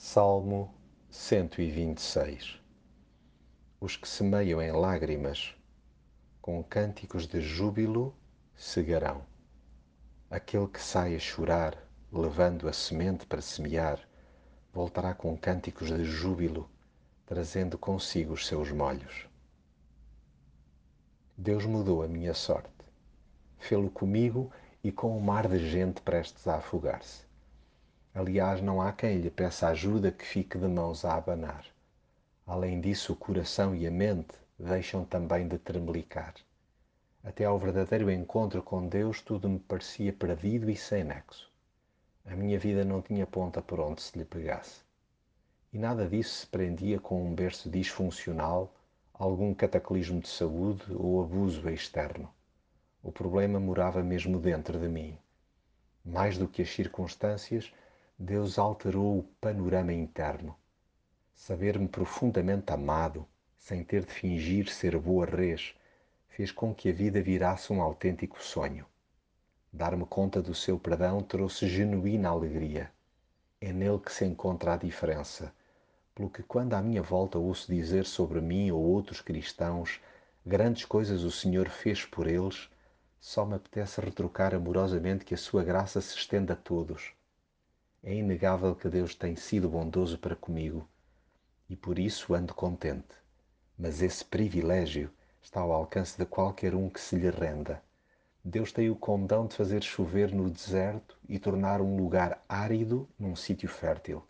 Salmo 0.00 0.72
126 1.10 2.60
Os 3.80 3.96
que 3.96 4.08
semeiam 4.08 4.62
em 4.62 4.70
lágrimas, 4.70 5.56
com 6.40 6.62
cânticos 6.62 7.26
de 7.26 7.40
júbilo, 7.40 8.14
cegarão. 8.54 9.26
Aquele 10.30 10.68
que 10.68 10.80
sai 10.80 11.16
a 11.16 11.18
chorar, 11.18 11.76
levando 12.12 12.68
a 12.68 12.72
semente 12.72 13.26
para 13.26 13.42
semear, 13.42 13.98
voltará 14.72 15.14
com 15.14 15.36
cânticos 15.36 15.88
de 15.88 16.04
júbilo, 16.04 16.70
trazendo 17.26 17.76
consigo 17.76 18.34
os 18.34 18.46
seus 18.46 18.70
molhos. 18.70 19.26
Deus 21.36 21.66
mudou 21.66 22.04
a 22.04 22.06
minha 22.06 22.34
sorte. 22.34 22.70
Fê-lo 23.58 23.90
comigo 23.90 24.52
e 24.80 24.92
com 24.92 25.18
um 25.18 25.20
mar 25.20 25.48
de 25.48 25.58
gente 25.68 26.00
prestes 26.02 26.46
a 26.46 26.58
afogar-se. 26.58 27.27
Aliás, 28.14 28.60
não 28.60 28.80
há 28.80 28.92
quem 28.92 29.18
lhe 29.18 29.30
peça 29.30 29.68
ajuda 29.68 30.10
que 30.10 30.24
fique 30.24 30.58
de 30.58 30.66
mãos 30.66 31.04
a 31.04 31.14
abanar. 31.14 31.64
Além 32.46 32.80
disso, 32.80 33.12
o 33.12 33.16
coração 33.16 33.74
e 33.74 33.86
a 33.86 33.90
mente 33.90 34.34
deixam 34.58 35.04
também 35.04 35.46
de 35.46 35.58
tremelicar. 35.58 36.34
Até 37.22 37.44
ao 37.44 37.58
verdadeiro 37.58 38.10
encontro 38.10 38.62
com 38.62 38.88
Deus, 38.88 39.20
tudo 39.20 39.48
me 39.48 39.58
parecia 39.58 40.12
perdido 40.12 40.70
e 40.70 40.76
sem 40.76 41.04
nexo. 41.04 41.52
A 42.24 42.34
minha 42.34 42.58
vida 42.58 42.84
não 42.84 43.02
tinha 43.02 43.26
ponta 43.26 43.60
por 43.60 43.80
onde 43.80 44.02
se 44.02 44.18
lhe 44.18 44.24
pegasse. 44.24 44.80
E 45.72 45.78
nada 45.78 46.08
disso 46.08 46.40
se 46.40 46.46
prendia 46.46 46.98
com 46.98 47.22
um 47.22 47.34
berço 47.34 47.68
disfuncional, 47.68 48.74
algum 49.12 49.52
cataclismo 49.52 50.20
de 50.20 50.28
saúde 50.28 50.84
ou 50.94 51.22
abuso 51.22 51.68
externo. 51.68 52.28
O 53.02 53.12
problema 53.12 53.60
morava 53.60 54.02
mesmo 54.02 54.38
dentro 54.38 54.78
de 54.78 54.88
mim. 54.88 55.16
Mais 56.04 56.38
do 56.38 56.48
que 56.48 56.62
as 56.62 56.70
circunstâncias, 56.70 57.72
Deus 58.20 58.58
alterou 58.58 59.20
o 59.20 59.22
panorama 59.40 59.92
interno. 59.92 60.56
Saber-me 61.36 61.86
profundamente 61.86 62.72
amado, 62.72 63.24
sem 63.56 63.84
ter 63.84 64.04
de 64.04 64.12
fingir 64.12 64.68
ser 64.68 64.98
boa 64.98 65.24
res, 65.24 65.72
fez 66.26 66.50
com 66.50 66.74
que 66.74 66.88
a 66.88 66.92
vida 66.92 67.22
virasse 67.22 67.72
um 67.72 67.80
autêntico 67.80 68.42
sonho. 68.42 68.84
Dar-me 69.72 70.04
conta 70.04 70.42
do 70.42 70.52
seu 70.52 70.80
perdão 70.80 71.22
trouxe 71.22 71.68
genuína 71.68 72.30
alegria. 72.30 72.90
É 73.60 73.72
nele 73.72 74.00
que 74.00 74.12
se 74.12 74.24
encontra 74.24 74.74
a 74.74 74.76
diferença, 74.76 75.54
pelo 76.12 76.28
que 76.28 76.42
quando 76.42 76.74
à 76.74 76.82
minha 76.82 77.02
volta 77.02 77.38
ouço 77.38 77.72
dizer 77.72 78.04
sobre 78.04 78.40
mim 78.40 78.72
ou 78.72 78.82
outros 78.82 79.20
cristãos 79.20 80.00
grandes 80.44 80.84
coisas 80.84 81.22
o 81.22 81.30
Senhor 81.30 81.68
fez 81.68 82.04
por 82.04 82.26
eles, 82.26 82.68
só 83.20 83.46
me 83.46 83.54
apetece 83.54 84.00
retrucar 84.00 84.56
amorosamente 84.56 85.24
que 85.24 85.34
a 85.34 85.38
sua 85.38 85.62
graça 85.62 86.00
se 86.00 86.16
estenda 86.16 86.54
a 86.54 86.56
todos 86.56 87.16
é 88.02 88.14
inegável 88.14 88.74
que 88.74 88.88
Deus 88.88 89.14
tem 89.14 89.36
sido 89.36 89.68
bondoso 89.68 90.18
para 90.18 90.36
comigo 90.36 90.88
e 91.68 91.76
por 91.76 91.98
isso 91.98 92.34
ando 92.34 92.54
contente. 92.54 93.14
Mas 93.78 94.00
esse 94.02 94.24
privilégio 94.24 95.10
está 95.42 95.60
ao 95.60 95.72
alcance 95.72 96.16
de 96.16 96.24
qualquer 96.24 96.74
um 96.74 96.88
que 96.88 97.00
se 97.00 97.16
lhe 97.16 97.30
renda. 97.30 97.82
Deus 98.42 98.72
tem 98.72 98.88
o 98.88 98.96
condão 98.96 99.46
de 99.46 99.56
fazer 99.56 99.82
chover 99.82 100.32
no 100.32 100.48
deserto 100.48 101.18
e 101.28 101.38
tornar 101.38 101.80
um 101.80 101.96
lugar 101.96 102.42
árido 102.48 103.08
num 103.18 103.36
sítio 103.36 103.68
fértil, 103.68 104.24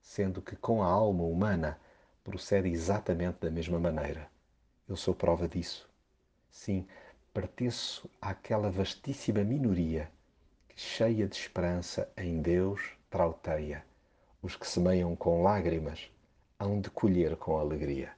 sendo 0.00 0.40
que 0.40 0.56
com 0.56 0.82
a 0.82 0.86
alma 0.86 1.24
humana 1.24 1.78
procede 2.24 2.68
exatamente 2.68 3.38
da 3.40 3.50
mesma 3.50 3.78
maneira. 3.78 4.28
Eu 4.88 4.96
sou 4.96 5.14
prova 5.14 5.46
disso. 5.46 5.88
Sim, 6.50 6.86
pertenço 7.34 8.10
àquela 8.20 8.70
vastíssima 8.70 9.44
minoria 9.44 10.10
que, 10.68 10.80
cheia 10.80 11.26
de 11.26 11.36
esperança 11.36 12.10
em 12.16 12.40
Deus, 12.40 12.97
trauteia. 13.10 13.84
Os 14.42 14.54
que 14.56 14.66
semeiam 14.66 15.16
com 15.16 15.42
lágrimas 15.42 16.10
hão 16.58 16.80
de 16.80 16.90
colher 16.90 17.36
com 17.36 17.56
alegria. 17.56 18.17